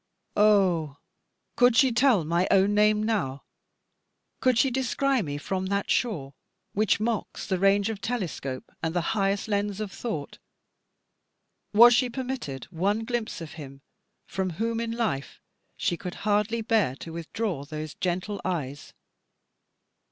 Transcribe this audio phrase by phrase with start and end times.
[0.35, 0.97] Ah,
[1.55, 3.43] could she tell my own name now,
[4.39, 6.33] could she descry me from that shore
[6.73, 10.39] which mocks the range of telescope, and the highest lens of thought;
[11.71, 13.83] was she permitted one glimpse of him
[14.25, 15.39] from whom in life
[15.77, 18.95] she could hardly bear to withdraw those gentle eyes?